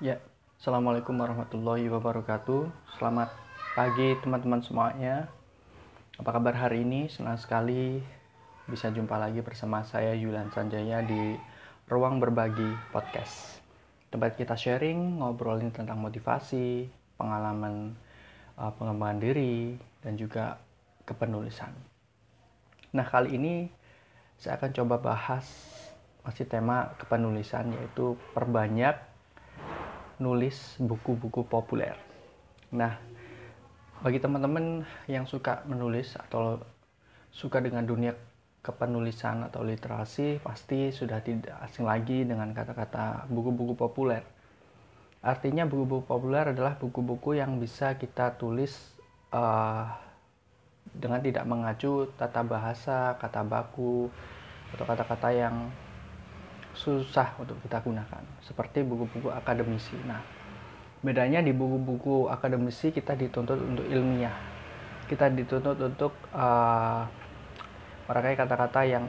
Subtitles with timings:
[0.00, 0.16] Ya,
[0.56, 2.72] Assalamualaikum warahmatullahi wabarakatuh.
[2.96, 3.36] Selamat
[3.76, 5.28] pagi teman-teman semuanya.
[6.16, 7.12] Apa kabar hari ini?
[7.12, 8.00] Senang sekali
[8.64, 11.36] bisa jumpa lagi bersama saya Yulian Sanjaya di
[11.84, 13.60] Ruang Berbagi Podcast.
[14.08, 16.88] Tempat kita sharing, ngobrolin tentang motivasi,
[17.20, 17.92] pengalaman
[18.56, 20.64] uh, pengembangan diri, dan juga
[21.04, 21.76] kepenulisan.
[22.96, 23.68] Nah, kali ini
[24.40, 25.44] saya akan coba bahas
[26.24, 29.09] masih tema kepenulisan yaitu perbanyak
[30.20, 31.96] nulis buku-buku populer.
[32.70, 33.00] Nah,
[34.04, 36.60] bagi teman-teman yang suka menulis atau
[37.32, 38.12] suka dengan dunia
[38.60, 44.20] kepenulisan atau literasi, pasti sudah tidak asing lagi dengan kata-kata buku-buku populer.
[45.24, 48.76] Artinya buku-buku populer adalah buku-buku yang bisa kita tulis
[49.32, 49.88] uh,
[50.92, 54.12] dengan tidak mengacu tata bahasa, kata baku,
[54.76, 55.72] atau kata-kata yang
[56.80, 60.00] susah untuk kita gunakan seperti buku-buku akademisi.
[60.08, 60.24] Nah,
[61.04, 64.32] bedanya di buku-buku akademisi kita dituntut untuk ilmiah,
[65.04, 67.04] kita dituntut untuk uh,
[68.08, 69.04] merangkai kata-kata yang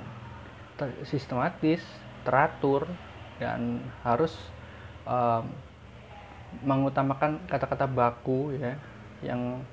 [0.76, 1.80] ter sistematis,
[2.28, 2.92] teratur,
[3.40, 4.36] dan harus
[5.08, 5.40] uh,
[6.68, 8.76] mengutamakan kata-kata baku ya,
[9.24, 9.64] yang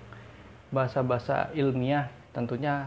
[0.71, 2.87] bahasa-bahasa ilmiah tentunya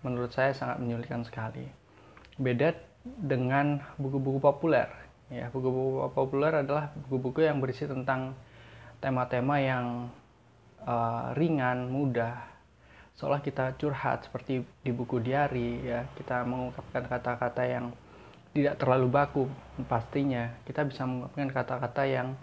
[0.00, 1.68] menurut saya sangat menyulitkan sekali.
[2.40, 2.72] Beda
[3.04, 4.88] dengan buku-buku populer.
[5.32, 8.36] Ya, buku-buku populer adalah buku-buku yang berisi tentang
[9.02, 10.12] tema-tema yang
[10.86, 12.38] uh, ringan, mudah.
[13.18, 17.86] Seolah kita curhat seperti di buku diary ya, kita mengungkapkan kata-kata yang
[18.52, 19.44] tidak terlalu baku
[19.88, 20.52] pastinya.
[20.68, 22.36] Kita bisa mengungkapkan kata-kata yang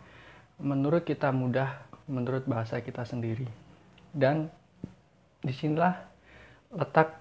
[0.59, 3.45] menurut kita mudah menurut bahasa kita sendiri.
[4.09, 4.49] Dan
[5.39, 5.93] di sinilah
[6.73, 7.15] letak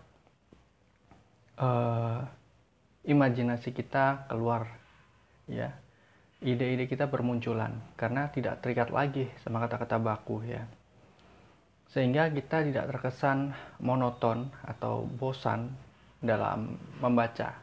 [1.60, 2.24] uh,
[3.04, 4.66] imajinasi kita keluar
[5.46, 5.74] ya.
[6.38, 10.62] Ide-ide kita bermunculan karena tidak terikat lagi sama kata-kata baku ya.
[11.90, 15.74] Sehingga kita tidak terkesan monoton atau bosan
[16.22, 17.58] dalam membaca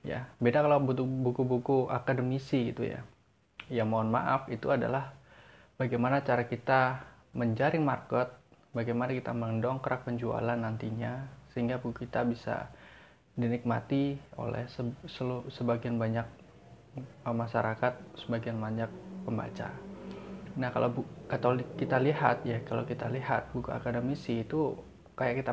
[0.00, 0.24] ya.
[0.40, 3.04] Beda kalau butuh buku-buku akademisi gitu ya.
[3.68, 5.12] Ya mohon maaf itu adalah
[5.76, 7.04] bagaimana cara kita
[7.36, 8.32] menjaring market
[8.74, 12.70] bagaimana kita mendongkrak penjualan nantinya sehingga buku kita bisa
[13.40, 14.82] dinikmati oleh se
[15.56, 16.26] sebagian banyak
[16.98, 18.90] eh, masyarakat, sebagian banyak
[19.26, 19.68] pembaca.
[20.60, 24.74] Nah, kalau bu kalau kita lihat ya, kalau kita lihat buku akademisi itu
[25.14, 25.52] kayak kita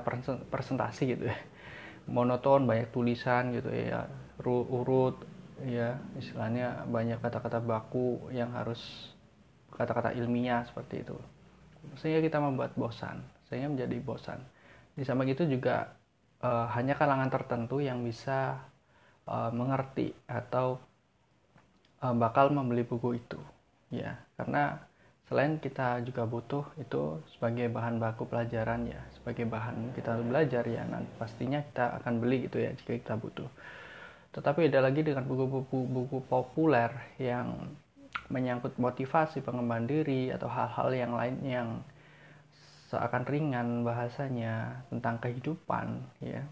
[0.50, 1.38] presentasi gitu ya.
[2.08, 4.08] Monoton, banyak tulisan gitu ya,
[4.48, 5.16] urut
[5.64, 9.12] ya, istilahnya banyak kata-kata baku yang harus
[9.75, 11.18] kata-kata ilmiah seperti itu.
[12.00, 13.19] Sehingga kita membuat bosan,
[13.52, 14.40] sehingga menjadi bosan.
[14.96, 15.94] Di sama gitu juga
[16.42, 18.62] uh, hanya kalangan tertentu yang bisa
[19.30, 20.81] uh, mengerti atau
[22.02, 23.40] uh, bakal membeli buku itu
[23.94, 24.18] ya.
[24.38, 24.78] Karena
[25.28, 29.02] selain kita juga butuh itu sebagai bahan baku pelajaran ya.
[29.18, 30.84] Sebagai bahan kita belajar ya.
[30.86, 33.50] Nanti pastinya kita akan beli gitu ya jika kita butuh.
[34.36, 37.58] Tetapi ada lagi dengan buku-buku buku populer yang
[38.28, 41.69] menyangkut motivasi pengembangan diri atau hal-hal yang lain yang
[42.88, 46.44] seakan ringan bahasanya tentang kehidupan ya.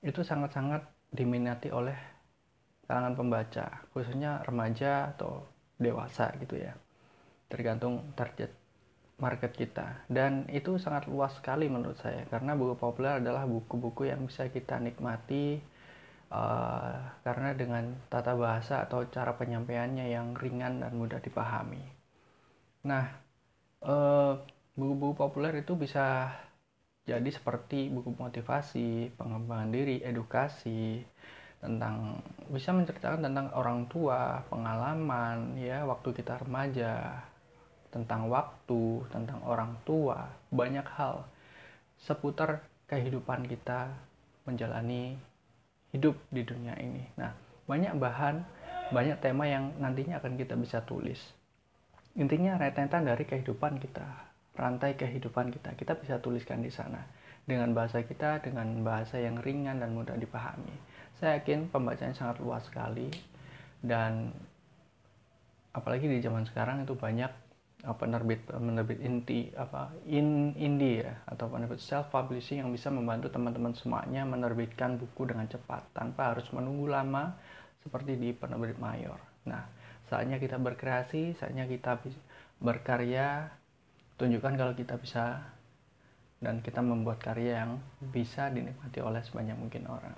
[0.00, 1.96] Itu sangat-sangat diminati oleh
[2.88, 5.44] kalangan pembaca khususnya remaja atau
[5.76, 6.72] dewasa gitu ya.
[7.52, 8.50] Tergantung target
[9.20, 10.08] market kita.
[10.08, 14.80] Dan itu sangat luas sekali menurut saya karena buku populer adalah buku-buku yang bisa kita
[14.80, 15.60] nikmati
[16.32, 21.84] uh, karena dengan tata bahasa atau cara penyampaiannya yang ringan dan mudah dipahami.
[22.88, 23.04] Nah
[23.84, 24.40] uh,
[24.74, 26.34] buku-buku populer itu bisa
[27.08, 31.02] jadi seperti buku motivasi, pengembangan diri, edukasi,
[31.60, 37.20] tentang bisa menceritakan tentang orang tua, pengalaman ya waktu kita remaja,
[37.90, 41.26] tentang waktu, tentang orang tua, banyak hal
[42.00, 43.92] seputar kehidupan kita
[44.48, 45.18] menjalani
[45.92, 47.04] hidup di dunia ini.
[47.18, 47.34] Nah,
[47.66, 48.40] banyak bahan,
[48.94, 51.20] banyak tema yang nantinya akan kita bisa tulis.
[52.16, 55.74] Intinya rentetan dari kehidupan kita, rantai kehidupan kita.
[55.78, 57.02] Kita bisa tuliskan di sana
[57.46, 60.72] dengan bahasa kita, dengan bahasa yang ringan dan mudah dipahami.
[61.18, 63.10] Saya yakin pembacanya sangat luas sekali
[63.80, 64.32] dan
[65.72, 67.30] apalagi di zaman sekarang itu banyak
[67.86, 73.32] uh, penerbit penerbit inti apa in indie ya atau penerbit self publishing yang bisa membantu
[73.32, 77.36] teman-teman semuanya menerbitkan buku dengan cepat tanpa harus menunggu lama
[77.80, 79.16] seperti di penerbit mayor.
[79.48, 79.64] Nah,
[80.12, 81.96] saatnya kita berkreasi, saatnya kita
[82.60, 83.48] berkarya
[84.20, 85.40] tunjukkan kalau kita bisa
[86.44, 87.80] dan kita membuat karya yang
[88.12, 90.16] bisa dinikmati oleh sebanyak mungkin orang.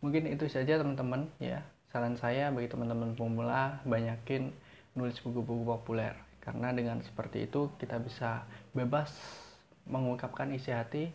[0.00, 1.60] Mungkin itu saja teman-teman ya.
[1.92, 4.52] Saran saya bagi teman-teman pemula banyakin
[4.96, 6.12] nulis buku-buku populer
[6.48, 9.12] karena dengan seperti itu kita bisa bebas
[9.84, 11.12] mengungkapkan isi hati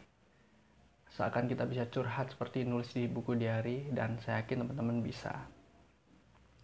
[1.14, 5.46] seakan kita bisa curhat seperti nulis di buku diary dan saya yakin teman-teman bisa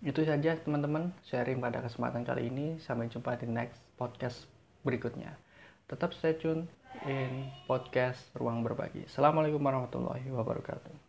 [0.01, 5.35] itu saja teman-teman sharing pada kesempatan kali ini sampai jumpa di next podcast berikutnya.
[5.89, 6.69] Tetap stay tune
[7.07, 9.07] in podcast ruang berbagi.
[9.07, 11.07] Assalamualaikum warahmatullahi wabarakatuh